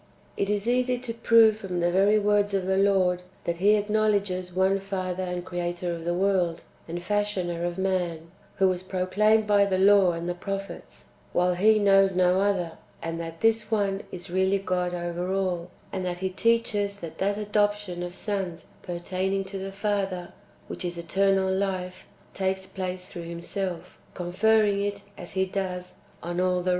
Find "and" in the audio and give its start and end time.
5.21-5.45, 6.87-7.03, 10.13-10.27, 12.99-13.19, 15.93-16.03